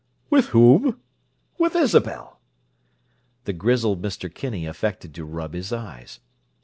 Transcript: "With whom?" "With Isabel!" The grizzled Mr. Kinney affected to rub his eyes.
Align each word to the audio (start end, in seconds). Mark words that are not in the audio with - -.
"With 0.31 0.47
whom?" 0.47 0.99
"With 1.59 1.75
Isabel!" 1.75 2.39
The 3.43 3.53
grizzled 3.53 4.01
Mr. 4.01 4.33
Kinney 4.33 4.65
affected 4.65 5.13
to 5.13 5.25
rub 5.25 5.53
his 5.53 5.71
eyes. 5.71 6.19